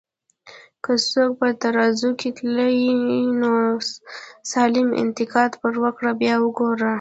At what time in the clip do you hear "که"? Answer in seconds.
0.83-0.93